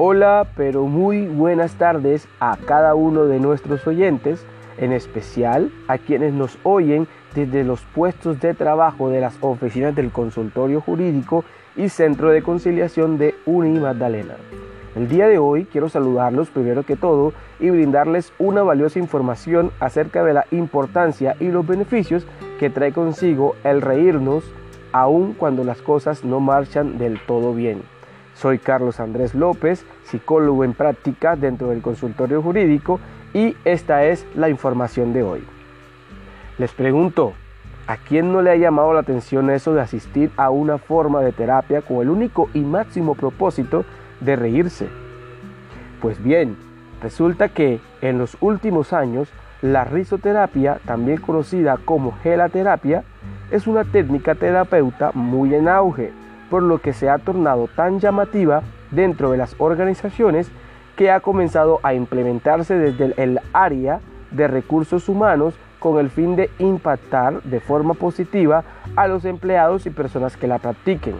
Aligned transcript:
Hola, 0.00 0.46
pero 0.54 0.86
muy 0.86 1.26
buenas 1.26 1.74
tardes 1.74 2.28
a 2.38 2.56
cada 2.56 2.94
uno 2.94 3.24
de 3.24 3.40
nuestros 3.40 3.84
oyentes, 3.84 4.46
en 4.76 4.92
especial 4.92 5.72
a 5.88 5.98
quienes 5.98 6.32
nos 6.32 6.56
oyen 6.62 7.08
desde 7.34 7.64
los 7.64 7.80
puestos 7.80 8.40
de 8.40 8.54
trabajo 8.54 9.10
de 9.10 9.20
las 9.20 9.36
oficinas 9.40 9.96
del 9.96 10.12
consultorio 10.12 10.80
jurídico 10.80 11.44
y 11.74 11.88
centro 11.88 12.30
de 12.30 12.44
conciliación 12.44 13.18
de 13.18 13.34
Uni 13.44 13.80
Magdalena. 13.80 14.36
El 14.94 15.08
día 15.08 15.26
de 15.26 15.38
hoy 15.38 15.64
quiero 15.64 15.88
saludarlos 15.88 16.48
primero 16.50 16.84
que 16.84 16.94
todo 16.94 17.32
y 17.58 17.70
brindarles 17.70 18.32
una 18.38 18.62
valiosa 18.62 19.00
información 19.00 19.72
acerca 19.80 20.22
de 20.22 20.32
la 20.32 20.44
importancia 20.52 21.34
y 21.40 21.48
los 21.48 21.66
beneficios 21.66 22.24
que 22.60 22.70
trae 22.70 22.92
consigo 22.92 23.56
el 23.64 23.82
reírnos 23.82 24.44
aun 24.92 25.34
cuando 25.34 25.64
las 25.64 25.82
cosas 25.82 26.24
no 26.24 26.38
marchan 26.38 26.98
del 26.98 27.18
todo 27.26 27.52
bien. 27.52 27.97
Soy 28.38 28.60
Carlos 28.60 29.00
Andrés 29.00 29.34
López, 29.34 29.84
psicólogo 30.04 30.62
en 30.62 30.72
práctica 30.72 31.34
dentro 31.34 31.70
del 31.70 31.82
consultorio 31.82 32.40
jurídico 32.40 33.00
y 33.34 33.56
esta 33.64 34.04
es 34.04 34.24
la 34.36 34.48
información 34.48 35.12
de 35.12 35.24
hoy. 35.24 35.44
Les 36.56 36.70
pregunto, 36.70 37.32
¿a 37.88 37.96
quién 37.96 38.32
no 38.32 38.40
le 38.40 38.52
ha 38.52 38.56
llamado 38.56 38.92
la 38.92 39.00
atención 39.00 39.50
eso 39.50 39.74
de 39.74 39.80
asistir 39.80 40.30
a 40.36 40.50
una 40.50 40.78
forma 40.78 41.20
de 41.20 41.32
terapia 41.32 41.82
con 41.82 41.96
el 41.96 42.10
único 42.10 42.48
y 42.54 42.60
máximo 42.60 43.16
propósito 43.16 43.84
de 44.20 44.36
reírse? 44.36 44.88
Pues 46.00 46.22
bien, 46.22 46.56
resulta 47.02 47.48
que 47.48 47.80
en 48.02 48.18
los 48.18 48.36
últimos 48.40 48.92
años 48.92 49.28
la 49.62 49.82
risoterapia, 49.82 50.78
también 50.86 51.20
conocida 51.20 51.76
como 51.84 52.16
gelaterapia, 52.22 53.02
es 53.50 53.66
una 53.66 53.82
técnica 53.82 54.36
terapeuta 54.36 55.10
muy 55.12 55.56
en 55.56 55.66
auge 55.66 56.12
por 56.50 56.62
lo 56.62 56.78
que 56.78 56.92
se 56.92 57.08
ha 57.08 57.18
tornado 57.18 57.68
tan 57.74 58.00
llamativa 58.00 58.62
dentro 58.90 59.30
de 59.30 59.38
las 59.38 59.54
organizaciones 59.58 60.50
que 60.96 61.10
ha 61.10 61.20
comenzado 61.20 61.80
a 61.82 61.94
implementarse 61.94 62.74
desde 62.74 63.14
el 63.22 63.40
área 63.52 64.00
de 64.30 64.48
recursos 64.48 65.08
humanos 65.08 65.54
con 65.78 65.98
el 65.98 66.10
fin 66.10 66.36
de 66.36 66.50
impactar 66.58 67.42
de 67.44 67.60
forma 67.60 67.94
positiva 67.94 68.64
a 68.96 69.06
los 69.06 69.24
empleados 69.24 69.86
y 69.86 69.90
personas 69.90 70.36
que 70.36 70.48
la 70.48 70.58
practiquen. 70.58 71.14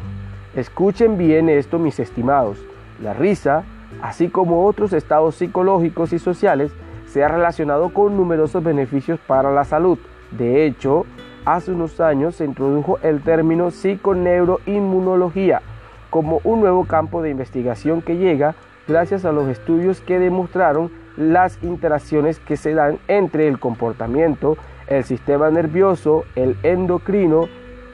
Escuchen 0.55 1.17
bien 1.17 1.49
esto 1.49 1.79
mis 1.79 2.01
estimados. 2.01 2.59
La 3.01 3.15
risa, 3.15 3.63
así 4.03 4.29
como 4.29 4.67
otros 4.67 4.93
estados 4.93 5.37
psicológicos 5.37 6.13
y 6.13 6.19
sociales, 6.19 6.73
se 7.07 7.23
ha 7.23 7.29
relacionado 7.29 7.91
con 7.91 8.17
numerosos 8.17 8.63
beneficios 8.63 9.21
para 9.27 9.53
la 9.53 9.65
salud. 9.65 9.99
De 10.33 10.67
hecho, 10.67 11.07
hace 11.55 11.73
unos 11.73 11.99
años 11.99 12.37
se 12.37 12.45
introdujo 12.45 12.99
el 13.03 13.23
término 13.23 13.71
psiconeuroinmunología 13.71 15.63
como 16.11 16.43
un 16.45 16.61
nuevo 16.61 16.85
campo 16.85 17.23
de 17.23 17.31
investigación 17.31 18.03
que 18.03 18.19
llega 18.19 18.55
gracias 18.87 19.25
a 19.25 19.33
los 19.33 19.49
estudios 19.49 20.03
que 20.03 20.19
demostraron 20.19 20.91
las 21.17 21.59
interacciones 21.63 22.39
que 22.39 22.59
se 22.59 22.75
dan 22.75 22.99
entre 23.09 23.49
el 23.49 23.59
comportamiento, 23.59 24.59
el 24.89 25.05
sistema 25.05 25.51
nervioso, 25.51 26.25
el 26.37 26.59
endocrino 26.63 27.49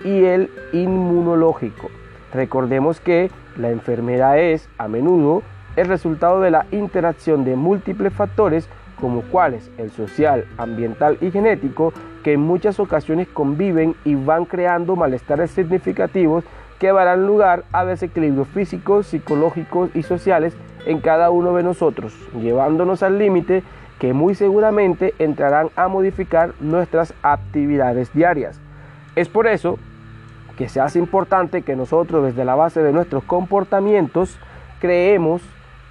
y 0.05 0.24
el 0.24 0.50
inmunológico. 0.72 1.91
Recordemos 2.33 2.98
que 2.98 3.30
la 3.56 3.70
enfermedad 3.70 4.36
es 4.36 4.68
a 4.78 4.89
menudo 4.89 5.42
el 5.77 5.86
resultado 5.86 6.41
de 6.41 6.50
la 6.50 6.66
interacción 6.72 7.44
de 7.44 7.55
múltiples 7.55 8.12
factores 8.12 8.68
como 9.00 9.22
cuáles 9.22 9.70
el 9.78 9.92
social, 9.92 10.44
ambiental 10.58 11.18
y 11.20 11.30
genético, 11.30 11.92
que 12.25 12.33
en 12.33 12.41
muchas 12.41 12.80
ocasiones 12.80 13.28
conviven 13.28 13.94
y 14.05 14.14
van 14.17 14.47
creando 14.47 14.97
malestares 14.97 15.50
significativos 15.50 16.42
que 16.80 16.91
darán 16.91 17.27
lugar 17.27 17.64
a 17.70 17.84
desequilibrios 17.84 18.48
físicos, 18.48 19.06
psicológicos 19.06 19.91
y 19.94 20.03
sociales 20.03 20.56
en 20.86 21.01
cada 21.01 21.30
uno 21.30 21.55
de 21.55 21.63
nosotros, 21.63 22.14
llevándonos 22.40 23.02
al 23.02 23.18
límite 23.18 23.63
que 23.98 24.13
muy 24.13 24.34
seguramente 24.34 25.14
entrarán 25.18 25.68
a 25.77 25.86
modificar 25.89 26.55
nuestras 26.61 27.14
actividades 27.23 28.13
diarias. 28.13 28.58
Es 29.14 29.29
por 29.29 29.46
eso 29.46 29.79
que 30.57 30.68
se 30.68 30.80
hace 30.80 30.98
importante 30.98 31.63
que 31.63 31.77
nosotros 31.77 32.24
desde 32.24 32.45
la 32.45 32.55
base 32.55 32.83
de 32.83 32.92
nuestros 32.92 33.23
comportamientos 33.24 34.39
creemos 34.80 35.42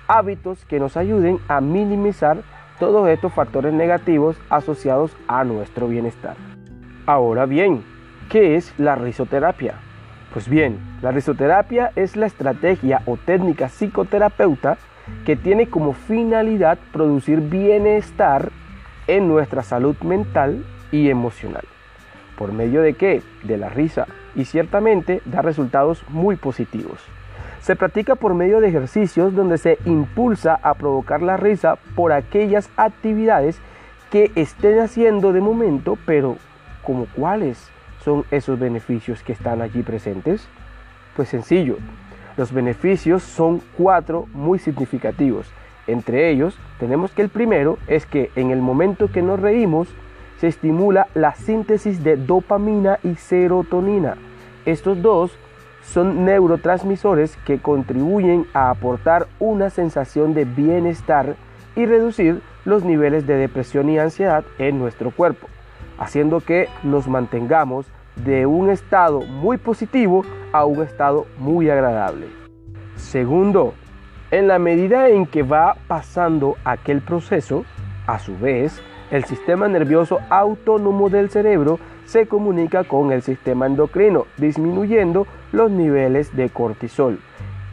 hábitos 0.07 0.65
que 0.65 0.79
nos 0.79 0.97
ayuden 0.97 1.39
a 1.47 1.61
minimizar 1.61 2.37
todos 2.83 3.07
estos 3.07 3.31
factores 3.31 3.73
negativos 3.73 4.35
asociados 4.49 5.15
a 5.29 5.45
nuestro 5.45 5.87
bienestar. 5.87 6.35
Ahora 7.05 7.45
bien, 7.45 7.81
¿qué 8.29 8.57
es 8.57 8.77
la 8.77 8.95
risoterapia? 8.95 9.75
Pues 10.33 10.49
bien, 10.49 10.79
la 11.01 11.11
risoterapia 11.11 11.93
es 11.95 12.17
la 12.17 12.25
estrategia 12.25 13.01
o 13.05 13.15
técnica 13.15 13.69
psicoterapeuta 13.69 14.77
que 15.25 15.37
tiene 15.37 15.69
como 15.69 15.93
finalidad 15.93 16.77
producir 16.91 17.39
bienestar 17.39 18.51
en 19.07 19.29
nuestra 19.29 19.63
salud 19.63 19.95
mental 20.01 20.65
y 20.91 21.07
emocional. 21.07 21.63
¿Por 22.37 22.51
medio 22.51 22.81
de 22.81 22.95
qué? 22.95 23.21
De 23.43 23.55
la 23.55 23.69
risa. 23.69 24.07
Y 24.35 24.43
ciertamente 24.43 25.21
da 25.23 25.41
resultados 25.41 26.03
muy 26.09 26.35
positivos. 26.35 26.99
Se 27.63 27.77
practica 27.77 28.15
por 28.15 28.33
medio 28.33 28.59
de 28.59 28.67
ejercicios 28.67 29.33
donde 29.33 29.57
se 29.57 29.77
impulsa 29.85 30.59
a 30.61 30.73
provocar 30.73 31.21
la 31.21 31.37
risa 31.37 31.77
por 31.95 32.11
aquellas 32.11 32.69
actividades 32.75 33.57
que 34.11 34.33
estén 34.35 34.79
haciendo 34.81 35.31
de 35.31 35.39
momento, 35.39 35.97
pero 36.05 36.35
como 36.83 37.07
cuáles 37.15 37.71
son 38.03 38.25
esos 38.31 38.59
beneficios 38.59 39.23
que 39.23 39.31
están 39.31 39.61
allí 39.61 39.81
presentes? 39.81 40.45
Pues 41.15 41.29
sencillo, 41.29 41.77
los 42.35 42.51
beneficios 42.51 43.23
son 43.23 43.61
cuatro 43.77 44.27
muy 44.33 44.59
significativos. 44.59 45.49
Entre 45.87 46.31
ellos 46.31 46.59
tenemos 46.81 47.11
que 47.11 47.21
el 47.21 47.29
primero 47.29 47.77
es 47.87 48.05
que 48.05 48.29
en 48.35 48.51
el 48.51 48.61
momento 48.61 49.09
que 49.09 49.21
nos 49.21 49.39
reímos 49.39 49.87
se 50.37 50.47
estimula 50.47 51.07
la 51.13 51.33
síntesis 51.35 52.03
de 52.03 52.17
dopamina 52.17 52.99
y 53.03 53.15
serotonina. 53.15 54.17
Estos 54.65 55.01
dos 55.01 55.37
son 55.83 56.25
neurotransmisores 56.25 57.37
que 57.45 57.59
contribuyen 57.59 58.47
a 58.53 58.69
aportar 58.69 59.27
una 59.39 59.69
sensación 59.69 60.33
de 60.33 60.45
bienestar 60.45 61.35
y 61.75 61.85
reducir 61.85 62.41
los 62.65 62.83
niveles 62.83 63.27
de 63.27 63.35
depresión 63.35 63.89
y 63.89 63.99
ansiedad 63.99 64.43
en 64.57 64.79
nuestro 64.79 65.11
cuerpo, 65.11 65.47
haciendo 65.97 66.39
que 66.39 66.69
nos 66.83 67.07
mantengamos 67.07 67.85
de 68.15 68.45
un 68.45 68.69
estado 68.69 69.21
muy 69.21 69.57
positivo 69.57 70.23
a 70.51 70.65
un 70.65 70.83
estado 70.83 71.25
muy 71.37 71.69
agradable. 71.69 72.27
Segundo, 72.95 73.73
en 74.31 74.47
la 74.47 74.59
medida 74.59 75.09
en 75.09 75.25
que 75.25 75.43
va 75.43 75.75
pasando 75.87 76.55
aquel 76.63 77.01
proceso, 77.01 77.65
a 78.07 78.19
su 78.19 78.37
vez, 78.37 78.81
el 79.11 79.25
sistema 79.25 79.67
nervioso 79.67 80.19
autónomo 80.29 81.09
del 81.09 81.29
cerebro 81.29 81.79
se 82.05 82.27
comunica 82.27 82.83
con 82.83 83.11
el 83.11 83.21
sistema 83.21 83.65
endocrino, 83.65 84.25
disminuyendo 84.37 85.27
los 85.53 85.71
niveles 85.71 86.35
de 86.35 86.49
cortisol, 86.49 87.19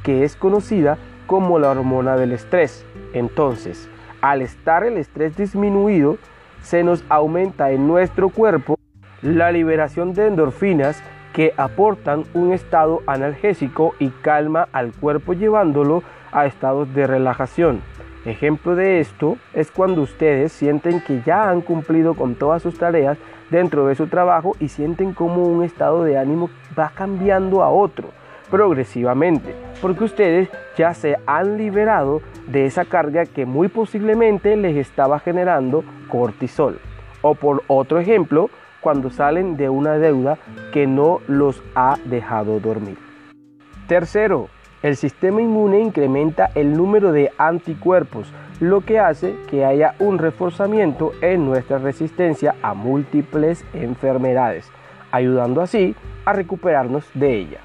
que 0.04 0.22
es 0.22 0.36
conocida 0.36 0.98
como 1.26 1.58
la 1.58 1.70
hormona 1.70 2.16
del 2.16 2.30
estrés. 2.30 2.84
Entonces, 3.12 3.88
al 4.20 4.42
estar 4.42 4.84
el 4.84 4.96
estrés 4.96 5.36
disminuido, 5.36 6.18
se 6.62 6.84
nos 6.84 7.02
aumenta 7.08 7.72
en 7.72 7.88
nuestro 7.88 8.28
cuerpo 8.28 8.76
la 9.22 9.50
liberación 9.50 10.14
de 10.14 10.28
endorfinas 10.28 11.02
que 11.32 11.54
aportan 11.56 12.24
un 12.34 12.52
estado 12.52 13.02
analgésico 13.06 13.94
y 13.98 14.08
calma 14.08 14.68
al 14.72 14.92
cuerpo 14.92 15.32
llevándolo 15.32 16.02
a 16.32 16.46
estados 16.46 16.92
de 16.94 17.06
relajación. 17.06 17.80
Ejemplo 18.24 18.76
de 18.76 19.00
esto 19.00 19.38
es 19.54 19.70
cuando 19.70 20.02
ustedes 20.02 20.52
sienten 20.52 21.00
que 21.00 21.22
ya 21.24 21.48
han 21.48 21.62
cumplido 21.62 22.14
con 22.14 22.34
todas 22.34 22.62
sus 22.62 22.78
tareas 22.78 23.16
dentro 23.50 23.86
de 23.86 23.94
su 23.94 24.08
trabajo 24.08 24.56
y 24.60 24.68
sienten 24.68 25.14
como 25.14 25.44
un 25.44 25.64
estado 25.64 26.04
de 26.04 26.18
ánimo 26.18 26.50
va 26.78 26.92
cambiando 26.94 27.62
a 27.62 27.70
otro 27.70 28.08
progresivamente, 28.50 29.54
porque 29.80 30.04
ustedes 30.04 30.48
ya 30.76 30.92
se 30.92 31.16
han 31.24 31.56
liberado 31.56 32.20
de 32.48 32.66
esa 32.66 32.84
carga 32.84 33.24
que 33.24 33.46
muy 33.46 33.68
posiblemente 33.68 34.56
les 34.56 34.76
estaba 34.76 35.20
generando 35.20 35.84
cortisol. 36.08 36.78
O 37.22 37.34
por 37.34 37.62
otro 37.68 38.00
ejemplo, 38.00 38.50
cuando 38.80 39.10
salen 39.10 39.56
de 39.56 39.68
una 39.68 39.98
deuda 39.98 40.36
que 40.72 40.86
no 40.86 41.20
los 41.28 41.62
ha 41.74 41.96
dejado 42.04 42.60
dormir. 42.60 42.98
Tercero, 43.86 44.48
el 44.82 44.96
sistema 44.96 45.42
inmune 45.42 45.80
incrementa 45.80 46.50
el 46.54 46.76
número 46.76 47.12
de 47.12 47.32
anticuerpos, 47.36 48.32
lo 48.60 48.80
que 48.80 48.98
hace 48.98 49.34
que 49.48 49.64
haya 49.64 49.94
un 49.98 50.18
reforzamiento 50.18 51.12
en 51.20 51.44
nuestra 51.44 51.78
resistencia 51.78 52.54
a 52.62 52.74
múltiples 52.74 53.64
enfermedades, 53.74 54.70
ayudando 55.10 55.60
así 55.60 55.94
a 56.24 56.32
recuperarnos 56.32 57.04
de 57.14 57.36
ella. 57.36 57.58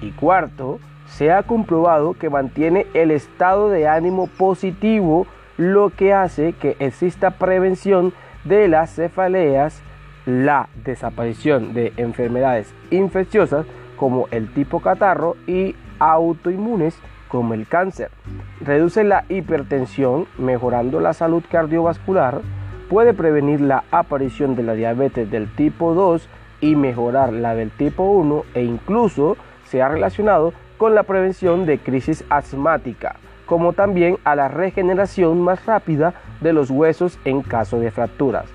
Y 0.00 0.10
cuarto, 0.12 0.78
se 1.06 1.32
ha 1.32 1.42
comprobado 1.42 2.14
que 2.14 2.30
mantiene 2.30 2.86
el 2.94 3.10
estado 3.10 3.70
de 3.70 3.88
ánimo 3.88 4.26
positivo, 4.26 5.26
lo 5.56 5.90
que 5.90 6.12
hace 6.12 6.52
que 6.52 6.76
exista 6.78 7.30
prevención 7.30 8.12
de 8.44 8.68
las 8.68 8.94
cefaleas, 8.94 9.82
la 10.26 10.68
desaparición 10.84 11.72
de 11.72 11.92
enfermedades 11.96 12.72
infecciosas 12.90 13.66
como 13.96 14.28
el 14.30 14.52
tipo 14.52 14.80
catarro 14.80 15.36
y 15.46 15.74
autoinmunes 15.98 16.98
como 17.28 17.54
el 17.54 17.66
cáncer. 17.66 18.10
Reduce 18.60 19.04
la 19.04 19.24
hipertensión, 19.28 20.26
mejorando 20.38 21.00
la 21.00 21.12
salud 21.12 21.42
cardiovascular, 21.50 22.40
puede 22.88 23.14
prevenir 23.14 23.60
la 23.60 23.84
aparición 23.90 24.56
de 24.56 24.62
la 24.62 24.74
diabetes 24.74 25.30
del 25.30 25.54
tipo 25.54 25.94
2 25.94 26.28
y 26.60 26.74
mejorar 26.74 27.32
la 27.32 27.54
del 27.54 27.70
tipo 27.70 28.04
1 28.04 28.44
e 28.54 28.64
incluso 28.64 29.36
se 29.64 29.82
ha 29.82 29.88
relacionado 29.88 30.52
con 30.78 30.94
la 30.94 31.02
prevención 31.02 31.66
de 31.66 31.78
crisis 31.78 32.24
asmática, 32.30 33.16
como 33.46 33.72
también 33.72 34.18
a 34.24 34.34
la 34.34 34.48
regeneración 34.48 35.40
más 35.40 35.66
rápida 35.66 36.14
de 36.40 36.52
los 36.52 36.70
huesos 36.70 37.18
en 37.24 37.42
caso 37.42 37.78
de 37.78 37.90
fracturas. 37.90 38.46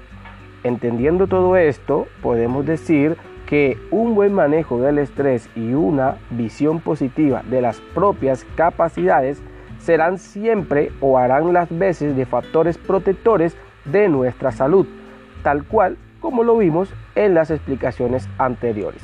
Entendiendo 0.63 1.27
todo 1.27 1.57
esto, 1.57 2.07
podemos 2.21 2.65
decir 2.65 3.17
que 3.47 3.77
un 3.91 4.15
buen 4.15 4.33
manejo 4.33 4.79
del 4.79 4.99
estrés 4.99 5.49
y 5.55 5.73
una 5.73 6.17
visión 6.29 6.79
positiva 6.79 7.43
de 7.49 7.61
las 7.61 7.81
propias 7.93 8.45
capacidades 8.55 9.41
serán 9.79 10.17
siempre 10.17 10.91
o 11.01 11.17
harán 11.17 11.51
las 11.51 11.77
veces 11.77 12.15
de 12.15 12.25
factores 12.25 12.77
protectores 12.77 13.57
de 13.85 14.07
nuestra 14.07 14.51
salud, 14.51 14.87
tal 15.43 15.65
cual 15.65 15.97
como 16.19 16.43
lo 16.43 16.57
vimos 16.57 16.93
en 17.15 17.33
las 17.33 17.51
explicaciones 17.51 18.29
anteriores. 18.37 19.03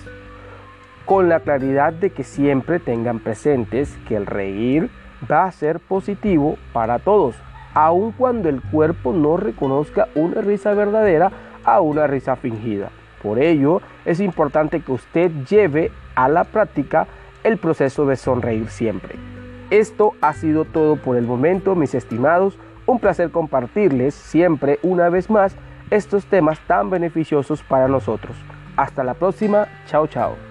Con 1.05 1.27
la 1.27 1.41
claridad 1.41 1.91
de 1.91 2.11
que 2.11 2.23
siempre 2.23 2.79
tengan 2.79 3.19
presentes 3.19 3.97
que 4.07 4.15
el 4.15 4.25
reír 4.25 4.89
va 5.29 5.45
a 5.45 5.51
ser 5.51 5.79
positivo 5.79 6.57
para 6.71 6.99
todos, 6.99 7.35
aun 7.73 8.13
cuando 8.13 8.47
el 8.47 8.61
cuerpo 8.61 9.11
no 9.11 9.35
reconozca 9.35 10.07
una 10.15 10.41
risa 10.41 10.73
verdadera 10.73 11.31
a 11.65 11.81
una 11.81 12.07
risa 12.07 12.37
fingida. 12.37 12.89
Por 13.21 13.39
ello, 13.39 13.81
es 14.05 14.19
importante 14.19 14.81
que 14.81 14.91
usted 14.91 15.31
lleve 15.49 15.91
a 16.15 16.27
la 16.29 16.43
práctica 16.43 17.07
el 17.43 17.57
proceso 17.57 18.05
de 18.05 18.15
sonreír 18.15 18.69
siempre. 18.69 19.15
Esto 19.69 20.13
ha 20.21 20.33
sido 20.33 20.65
todo 20.65 20.95
por 20.95 21.15
el 21.15 21.25
momento, 21.25 21.75
mis 21.75 21.93
estimados. 21.93 22.57
Un 22.85 22.99
placer 22.99 23.29
compartirles 23.29 24.15
siempre 24.15 24.79
una 24.81 25.09
vez 25.09 25.29
más 25.29 25.55
estos 25.91 26.25
temas 26.25 26.59
tan 26.67 26.89
beneficiosos 26.89 27.61
para 27.63 27.87
nosotros. 27.87 28.35
Hasta 28.75 29.03
la 29.03 29.13
próxima. 29.13 29.67
Chao, 29.85 30.07
chao. 30.07 30.48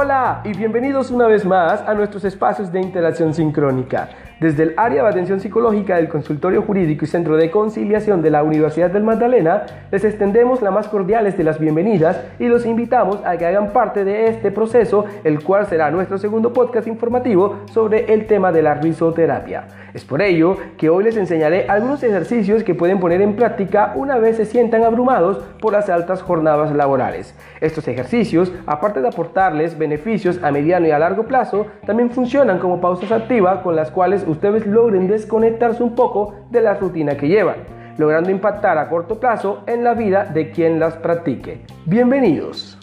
Hola 0.00 0.42
y 0.44 0.56
bienvenidos 0.56 1.10
una 1.10 1.26
vez 1.26 1.44
más 1.44 1.80
a 1.80 1.92
nuestros 1.92 2.24
espacios 2.24 2.70
de 2.70 2.80
interacción 2.80 3.34
sincrónica. 3.34 4.08
Desde 4.40 4.62
el 4.62 4.74
área 4.76 5.02
de 5.02 5.08
atención 5.08 5.40
psicológica 5.40 5.96
del 5.96 6.08
Consultorio 6.08 6.62
Jurídico 6.62 7.04
y 7.04 7.08
Centro 7.08 7.36
de 7.36 7.50
Conciliación 7.50 8.22
de 8.22 8.30
la 8.30 8.44
Universidad 8.44 8.88
del 8.88 9.02
Magdalena, 9.02 9.66
les 9.90 10.04
extendemos 10.04 10.62
las 10.62 10.72
más 10.72 10.86
cordiales 10.86 11.36
de 11.36 11.42
las 11.42 11.58
bienvenidas 11.58 12.22
y 12.38 12.46
los 12.46 12.64
invitamos 12.64 13.18
a 13.24 13.36
que 13.36 13.46
hagan 13.46 13.72
parte 13.72 14.04
de 14.04 14.28
este 14.28 14.52
proceso, 14.52 15.06
el 15.24 15.42
cual 15.42 15.66
será 15.66 15.90
nuestro 15.90 16.18
segundo 16.18 16.52
podcast 16.52 16.86
informativo 16.86 17.56
sobre 17.72 18.12
el 18.14 18.28
tema 18.28 18.52
de 18.52 18.62
la 18.62 18.74
risoterapia. 18.74 19.66
Es 19.92 20.04
por 20.04 20.22
ello 20.22 20.56
que 20.76 20.88
hoy 20.88 21.02
les 21.02 21.16
enseñaré 21.16 21.66
algunos 21.68 22.04
ejercicios 22.04 22.62
que 22.62 22.76
pueden 22.76 23.00
poner 23.00 23.20
en 23.20 23.34
práctica 23.34 23.92
una 23.96 24.18
vez 24.18 24.36
se 24.36 24.44
sientan 24.44 24.84
abrumados 24.84 25.38
por 25.60 25.72
las 25.72 25.88
altas 25.88 26.22
jornadas 26.22 26.72
laborales. 26.76 27.34
Estos 27.60 27.88
ejercicios, 27.88 28.52
aparte 28.66 29.00
de 29.00 29.08
aportarles 29.08 29.76
beneficios 29.76 30.38
a 30.44 30.52
mediano 30.52 30.86
y 30.86 30.92
a 30.92 31.00
largo 31.00 31.24
plazo, 31.24 31.66
también 31.84 32.10
funcionan 32.10 32.60
como 32.60 32.80
pausas 32.80 33.10
activas 33.10 33.58
con 33.62 33.74
las 33.74 33.90
cuales 33.90 34.26
ustedes 34.28 34.66
logren 34.66 35.08
desconectarse 35.08 35.82
un 35.82 35.94
poco 35.94 36.34
de 36.50 36.60
la 36.60 36.74
rutina 36.74 37.16
que 37.16 37.28
llevan, 37.28 37.56
logrando 37.96 38.30
impactar 38.30 38.78
a 38.78 38.88
corto 38.88 39.18
plazo 39.18 39.60
en 39.66 39.82
la 39.82 39.94
vida 39.94 40.24
de 40.24 40.50
quien 40.50 40.78
las 40.78 40.96
practique. 40.96 41.62
Bienvenidos. 41.86 42.78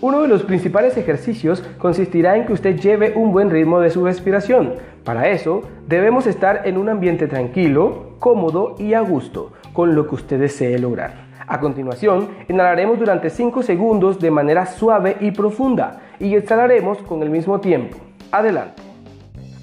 Uno 0.00 0.22
de 0.22 0.28
los 0.28 0.42
principales 0.44 0.96
ejercicios 0.96 1.62
consistirá 1.78 2.36
en 2.36 2.46
que 2.46 2.54
usted 2.54 2.76
lleve 2.76 3.12
un 3.14 3.32
buen 3.32 3.50
ritmo 3.50 3.80
de 3.80 3.90
su 3.90 4.02
respiración. 4.02 4.74
Para 5.04 5.28
eso, 5.28 5.62
debemos 5.86 6.26
estar 6.26 6.62
en 6.64 6.78
un 6.78 6.88
ambiente 6.88 7.26
tranquilo, 7.26 8.16
cómodo 8.18 8.76
y 8.78 8.94
a 8.94 9.00
gusto, 9.00 9.52
con 9.74 9.94
lo 9.94 10.08
que 10.08 10.14
usted 10.14 10.40
desee 10.40 10.78
lograr. 10.78 11.28
A 11.46 11.60
continuación, 11.60 12.28
inhalaremos 12.48 12.98
durante 12.98 13.28
5 13.28 13.62
segundos 13.62 14.18
de 14.20 14.30
manera 14.30 14.64
suave 14.64 15.16
y 15.20 15.32
profunda 15.32 16.00
y 16.18 16.34
exhalaremos 16.34 16.98
con 16.98 17.22
el 17.22 17.28
mismo 17.28 17.60
tiempo. 17.60 17.98
Adelante. 18.32 18.89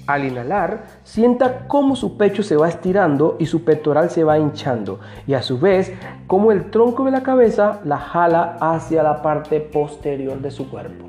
Al 0.08 0.24
inhalar, 0.24 0.86
sienta 1.04 1.68
cómo 1.68 1.94
su 1.94 2.16
pecho 2.16 2.42
se 2.42 2.56
va 2.56 2.70
estirando 2.70 3.36
y 3.38 3.44
su 3.44 3.62
pectoral 3.62 4.08
se 4.08 4.24
va 4.24 4.38
hinchando 4.38 5.00
y 5.26 5.34
a 5.34 5.42
su 5.42 5.58
vez 5.58 5.92
cómo 6.26 6.50
el 6.50 6.70
tronco 6.70 7.04
de 7.04 7.10
la 7.10 7.22
cabeza 7.22 7.82
la 7.84 7.98
jala 7.98 8.56
hacia 8.58 9.02
la 9.02 9.20
parte 9.20 9.60
posterior 9.60 10.40
de 10.40 10.50
su 10.50 10.70
cuerpo. 10.70 11.04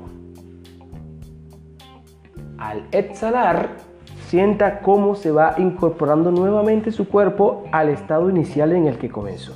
Al 2.58 2.88
exhalar, 2.92 3.70
sienta 4.26 4.80
cómo 4.80 5.14
se 5.14 5.30
va 5.30 5.54
incorporando 5.56 6.30
nuevamente 6.30 6.92
su 6.92 7.08
cuerpo 7.08 7.64
al 7.72 7.88
estado 7.88 8.28
inicial 8.28 8.72
en 8.72 8.86
el 8.86 8.98
que 8.98 9.08
comenzó. 9.08 9.54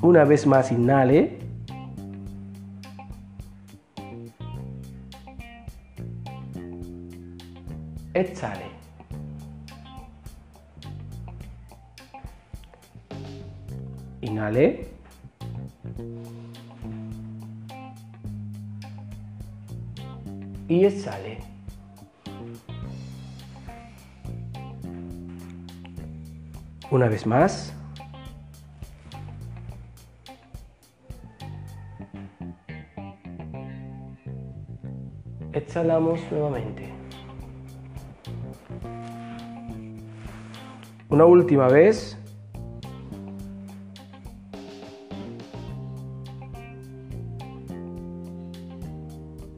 Una 0.00 0.22
vez 0.22 0.46
más 0.46 0.70
inhale 0.70 1.37
exhale. 8.20 8.66
Inhale. 14.20 14.88
Y 20.68 20.84
exhale. 20.84 21.38
Una 26.90 27.08
vez 27.08 27.26
más. 27.26 27.72
Exhalamos 35.52 36.20
nuevamente. 36.30 36.97
Una 41.10 41.24
última 41.24 41.68
vez. 41.68 42.18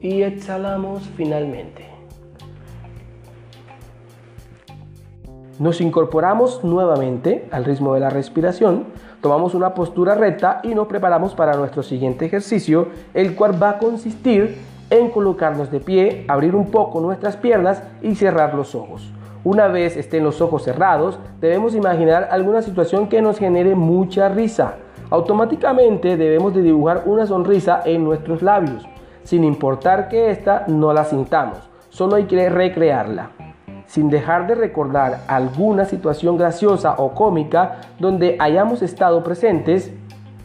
Y 0.01 0.23
exhalamos 0.23 1.03
finalmente. 1.17 1.87
Nos 5.59 5.81
incorporamos 5.81 6.63
nuevamente 6.63 7.49
al 7.51 7.65
ritmo 7.65 7.95
de 7.95 8.01
la 8.01 8.11
respiración, 8.11 8.87
tomamos 9.21 9.55
una 9.55 9.75
postura 9.75 10.15
recta 10.15 10.61
y 10.63 10.75
nos 10.75 10.87
preparamos 10.87 11.35
para 11.35 11.57
nuestro 11.57 11.83
siguiente 11.83 12.25
ejercicio, 12.27 12.89
el 13.13 13.35
cual 13.35 13.63
va 13.63 13.71
a 13.71 13.79
consistir 13.79 14.57
en 14.89 15.11
colocarnos 15.11 15.71
de 15.71 15.81
pie, 15.81 16.25
abrir 16.29 16.55
un 16.55 16.71
poco 16.71 17.01
nuestras 17.01 17.37
piernas 17.37 17.83
y 18.01 18.15
cerrar 18.15 18.55
los 18.55 18.75
ojos. 18.75 19.13
Una 19.43 19.69
vez 19.69 19.97
estén 19.97 20.23
los 20.23 20.43
ojos 20.43 20.65
cerrados, 20.65 21.19
debemos 21.41 21.75
imaginar 21.75 22.29
alguna 22.31 22.61
situación 22.61 23.09
que 23.09 23.23
nos 23.23 23.39
genere 23.39 23.75
mucha 23.75 24.29
risa. 24.29 24.75
Automáticamente 25.09 26.19
debemos 26.19 26.55
de 26.55 26.61
dibujar 26.61 27.05
una 27.07 27.25
sonrisa 27.25 27.81
en 27.87 28.05
nuestros 28.05 28.43
labios, 28.43 28.87
sin 29.25 29.43
importar 29.45 30.11
que 30.11 30.31
ésta 30.31 30.65
no 30.69 30.93
la 30.93 31.05
sintamos, 31.05 31.71
solo 31.89 32.17
hay 32.17 32.25
que 32.25 32.51
recrearla. 32.51 33.31
Sin 33.87 34.11
dejar 34.11 34.47
de 34.47 34.55
recordar 34.55 35.23
alguna 35.27 35.87
situación 35.87 36.37
graciosa 36.37 36.97
o 36.99 37.13
cómica 37.15 37.81
donde 37.99 38.37
hayamos 38.39 38.83
estado 38.83 39.25
presentes, 39.25 39.91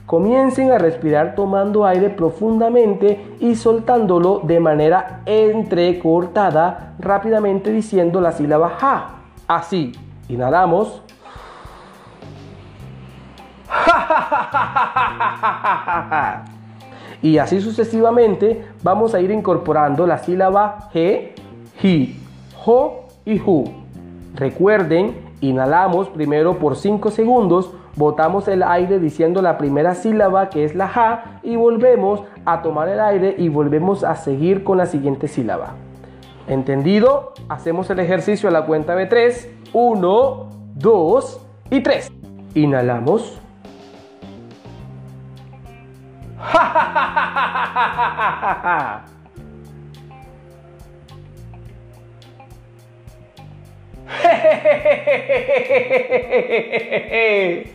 Comiencen 0.05 0.71
a 0.71 0.77
respirar 0.77 1.33
tomando 1.33 1.85
aire 1.85 2.09
profundamente 2.09 3.35
y 3.39 3.55
soltándolo 3.55 4.41
de 4.43 4.59
manera 4.59 5.21
entrecortada, 5.25 6.93
rápidamente 6.99 7.71
diciendo 7.71 8.21
la 8.21 8.31
sílaba 8.31 8.69
ja. 8.77 9.09
Así, 9.47 9.93
inhalamos. 10.29 11.01
Y 17.21 17.39
así 17.39 17.59
sucesivamente 17.59 18.67
vamos 18.83 19.15
a 19.15 19.19
ir 19.19 19.31
incorporando 19.31 20.05
la 20.05 20.19
sílaba 20.19 20.89
G, 20.93 21.31
Ji, 21.79 22.19
Jo 22.63 23.07
y 23.25 23.39
Ju. 23.39 23.63
Recuerden, 24.35 25.15
inhalamos 25.41 26.09
primero 26.09 26.59
por 26.59 26.75
5 26.75 27.09
segundos 27.09 27.71
Botamos 27.95 28.49
el 28.49 28.61
aire 28.61 28.99
diciendo 28.99 29.41
la 29.41 29.57
primera 29.57 29.95
sílaba 29.95 30.49
que 30.49 30.65
es 30.65 30.75
la 30.75 30.89
ja 30.89 31.39
y 31.43 31.55
volvemos 31.55 32.23
a 32.43 32.61
tomar 32.61 32.89
el 32.89 32.99
aire 32.99 33.35
y 33.37 33.47
volvemos 33.47 34.03
a 34.03 34.15
seguir 34.15 34.65
con 34.65 34.77
la 34.77 34.85
siguiente 34.85 35.29
sílaba. 35.29 35.75
¿Entendido? 36.47 37.33
Hacemos 37.47 37.89
el 37.89 37.99
ejercicio 37.99 38.49
a 38.49 38.51
la 38.51 38.65
cuenta 38.65 38.95
de 38.95 39.05
3. 39.05 39.49
Uno, 39.73 40.49
dos 40.75 41.41
y 41.71 41.81
tres. 41.81 42.11
Inhalamos. 42.53 43.39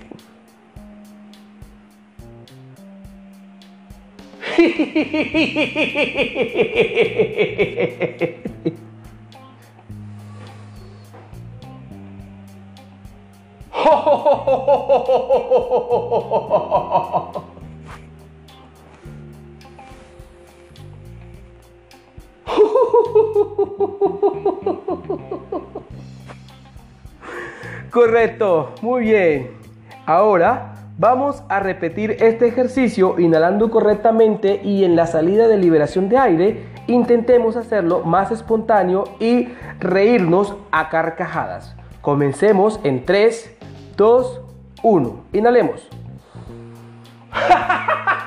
Correcto, 27.91 28.71
muy 28.83 29.03
bien. 29.03 29.51
Ahora 30.07 30.80
vamos 31.01 31.43
a 31.49 31.61
repetir 31.61 32.19
este 32.21 32.47
ejercicio 32.47 33.19
inhalando 33.19 33.71
correctamente 33.71 34.61
y 34.63 34.85
en 34.85 34.97
la 34.97 35.07
salida 35.07 35.49
de 35.49 35.57
liberación 35.57 36.11
de 36.11 36.19
aire 36.19 36.67
intentemos 36.89 37.57
hacerlo 37.57 38.05
más 38.05 38.31
espontáneo 38.31 39.05
y 39.19 39.49
reírnos 39.79 40.55
a 40.71 40.91
carcajadas. 40.91 41.75
Comencemos 42.03 42.81
en 42.85 43.07
3, 43.07 43.57
2, 43.97 44.43
1. 44.83 45.25
Inhalemos. 45.33 45.89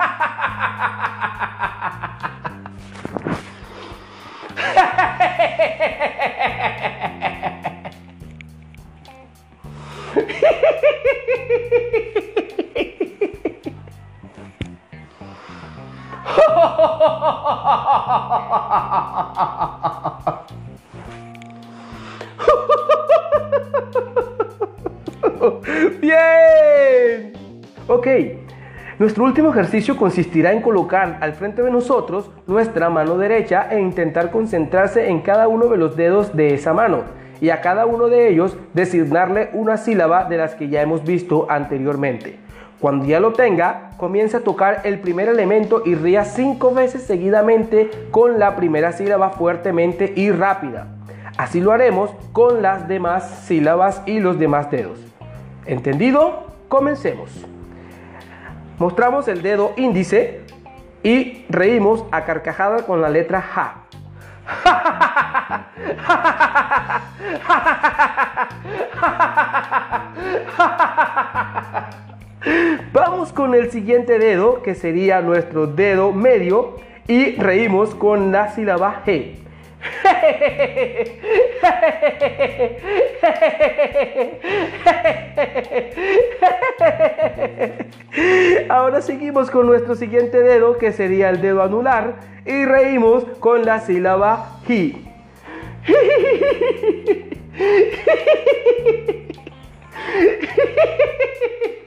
Bien. 26.01 27.33
Ok. 27.87 28.07
Nuestro 28.99 29.23
último 29.23 29.49
ejercicio 29.49 29.97
consistirá 29.97 30.53
en 30.53 30.61
colocar 30.61 31.17
al 31.21 31.33
frente 31.33 31.63
de 31.63 31.71
nosotros 31.71 32.29
nuestra 32.45 32.89
mano 32.89 33.17
derecha 33.17 33.67
e 33.71 33.79
intentar 33.79 34.29
concentrarse 34.29 35.09
en 35.09 35.21
cada 35.21 35.47
uno 35.47 35.65
de 35.67 35.77
los 35.77 35.95
dedos 35.95 36.35
de 36.35 36.53
esa 36.53 36.73
mano 36.73 37.03
y 37.41 37.49
a 37.49 37.61
cada 37.61 37.87
uno 37.87 38.07
de 38.07 38.29
ellos 38.29 38.55
designarle 38.73 39.49
una 39.53 39.77
sílaba 39.77 40.25
de 40.25 40.37
las 40.37 40.55
que 40.55 40.69
ya 40.69 40.81
hemos 40.81 41.03
visto 41.03 41.47
anteriormente. 41.49 42.42
Cuando 42.83 43.05
ya 43.05 43.21
lo 43.21 43.31
tenga, 43.31 43.91
comience 43.95 44.35
a 44.35 44.43
tocar 44.43 44.81
el 44.83 44.99
primer 44.99 45.29
elemento 45.29 45.83
y 45.85 45.95
ría 45.95 46.25
cinco 46.25 46.73
veces 46.73 47.03
seguidamente 47.03 47.89
con 48.11 48.39
la 48.39 48.57
primera 48.57 48.91
sílaba 48.91 49.29
fuertemente 49.29 50.11
y 50.17 50.31
rápida. 50.31 50.87
Así 51.37 51.61
lo 51.61 51.71
haremos 51.71 52.11
con 52.33 52.61
las 52.61 52.89
demás 52.89 53.45
sílabas 53.45 54.01
y 54.05 54.19
los 54.19 54.37
demás 54.37 54.69
dedos. 54.69 54.99
¿Entendido? 55.65 56.47
Comencemos. 56.67 57.29
Mostramos 58.79 59.29
el 59.29 59.41
dedo 59.41 59.71
índice 59.77 60.41
y 61.03 61.45
reímos 61.47 62.03
a 62.11 62.25
carcajada 62.25 62.85
con 62.85 63.01
la 63.01 63.07
letra 63.07 63.41
J. 63.41 63.75
Vamos 72.91 73.31
con 73.31 73.55
el 73.55 73.71
siguiente 73.71 74.19
dedo, 74.19 74.61
que 74.61 74.75
sería 74.75 75.21
nuestro 75.21 75.67
dedo 75.67 76.11
medio, 76.11 76.75
y 77.07 77.35
reímos 77.35 77.95
con 77.95 78.31
la 78.31 78.51
sílaba 78.51 79.03
G. 79.05 79.35
Ahora 88.69 89.01
seguimos 89.01 89.49
con 89.49 89.65
nuestro 89.65 89.95
siguiente 89.95 90.41
dedo, 90.41 90.77
que 90.77 90.91
sería 90.91 91.29
el 91.29 91.41
dedo 91.41 91.63
anular, 91.63 92.15
y 92.45 92.65
reímos 92.65 93.23
con 93.39 93.65
la 93.65 93.79
sílaba 93.79 94.59
hi. 94.67 95.07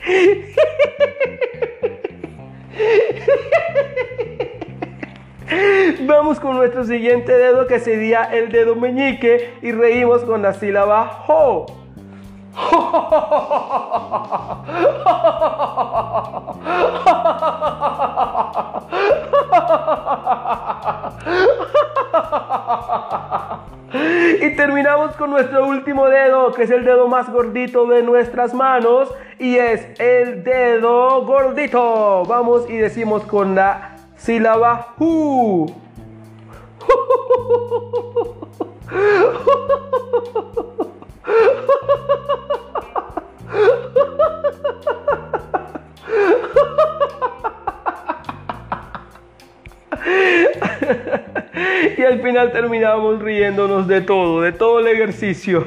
Vamos 6.06 6.40
con 6.40 6.56
nuestro 6.56 6.84
siguiente 6.84 7.32
dedo 7.32 7.66
que 7.66 7.80
sería 7.80 8.24
el 8.24 8.50
dedo 8.50 8.76
meñique 8.76 9.54
y 9.62 9.72
reímos 9.72 10.22
con 10.22 10.40
la 10.42 10.52
sílaba 10.54 11.24
ho. 11.28 11.66
con 25.16 25.30
nuestro 25.30 25.66
último 25.66 26.08
dedo, 26.08 26.52
que 26.52 26.64
es 26.64 26.70
el 26.70 26.84
dedo 26.84 27.08
más 27.08 27.30
gordito 27.30 27.86
de 27.86 28.02
nuestras 28.02 28.52
manos, 28.54 29.08
y 29.38 29.56
es 29.56 29.98
el 30.00 30.44
dedo 30.44 31.24
gordito. 31.24 32.24
Vamos 32.24 32.68
y 32.68 32.76
decimos 32.76 33.22
con 33.24 33.54
la 33.54 33.96
sílaba. 34.16 34.94
al 52.20 52.26
final 52.26 52.52
terminamos 52.52 53.22
riéndonos 53.22 53.88
de 53.88 54.02
todo, 54.02 54.42
de 54.42 54.52
todo 54.52 54.80
el 54.80 54.88
ejercicio. 54.88 55.66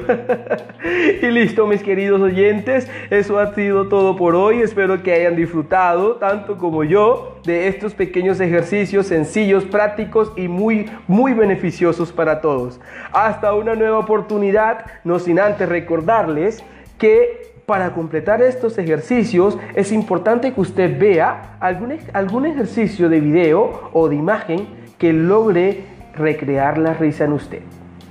y 1.22 1.26
listo, 1.32 1.66
mis 1.66 1.82
queridos 1.82 2.22
oyentes, 2.22 2.88
eso 3.10 3.40
ha 3.40 3.56
sido 3.56 3.88
todo 3.88 4.16
por 4.16 4.36
hoy. 4.36 4.62
Espero 4.62 5.02
que 5.02 5.14
hayan 5.14 5.36
disfrutado, 5.36 6.18
tanto 6.18 6.60
como 6.60 6.84
yo, 6.84 7.40
de 7.44 7.68
estos 7.68 7.96
pequeños 7.96 8.40
ejercicios 8.40 9.08
sencillos, 9.08 9.66
prácticos 9.66 10.32
y 10.36 10.48
muy, 10.48 10.92
muy 11.08 11.34
beneficiosos 11.34 12.12
para 12.12 12.40
todos. 12.40 12.80
Hasta 13.12 13.56
una 13.56 13.74
nueva 13.74 13.98
oportunidad, 13.98 14.86
no 15.04 15.18
sin 15.18 15.40
antes 15.40 15.68
recordarles 15.68 16.64
que 17.00 17.52
para 17.66 17.94
completar 17.94 18.44
estos 18.44 18.78
ejercicios 18.78 19.58
es 19.74 19.92
importante 19.92 20.54
que 20.54 20.62
usted 20.62 21.00
vea 21.00 21.58
algún, 21.60 21.98
algún 22.14 22.46
ejercicio 22.46 23.10
de 23.10 23.20
video 23.22 23.90
o 23.92 24.08
de 24.08 24.18
imagen 24.18 24.84
que 25.00 25.12
logre 25.14 25.93
recrear 26.16 26.78
la 26.78 26.94
risa 26.94 27.26
en 27.26 27.34
usted. 27.34 27.62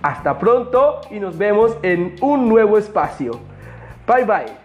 Hasta 0.03 0.39
pronto 0.39 1.01
y 1.11 1.21
nos 1.21 1.39
vemos 1.39 1.77
en 1.83 2.17
un 2.21 2.49
nuevo 2.49 2.79
espacio. 2.79 3.39
Bye 4.07 4.25
bye. 4.25 4.62